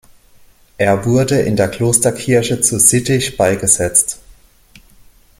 [0.79, 4.19] Er wurde in der Klosterkirche zu Sittich beigesetzt.